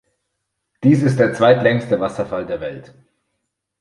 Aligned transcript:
Dies 0.83 1.03
ist 1.03 1.19
der 1.19 1.31
zweitlängste 1.35 1.99
Wasserfall 1.99 2.47
der 2.47 2.59
Welt. 2.59 2.91